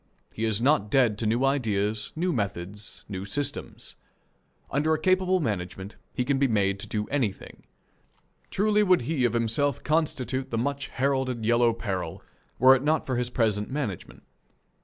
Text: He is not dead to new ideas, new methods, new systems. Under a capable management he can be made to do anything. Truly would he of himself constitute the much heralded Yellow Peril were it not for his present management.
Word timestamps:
He 0.33 0.45
is 0.45 0.63
not 0.63 0.89
dead 0.89 1.19
to 1.19 1.27
new 1.27 1.45
ideas, 1.45 2.11
new 2.15 2.33
methods, 2.33 3.05
new 3.07 3.23
systems. 3.23 3.95
Under 4.71 4.95
a 4.95 4.99
capable 4.99 5.39
management 5.39 5.95
he 6.11 6.25
can 6.25 6.39
be 6.39 6.47
made 6.47 6.79
to 6.79 6.87
do 6.87 7.05
anything. 7.09 7.67
Truly 8.49 8.81
would 8.81 9.01
he 9.01 9.25
of 9.25 9.33
himself 9.33 9.83
constitute 9.83 10.49
the 10.49 10.57
much 10.57 10.87
heralded 10.87 11.45
Yellow 11.45 11.71
Peril 11.71 12.23
were 12.57 12.73
it 12.75 12.81
not 12.81 13.05
for 13.05 13.15
his 13.15 13.29
present 13.29 13.69
management. 13.69 14.23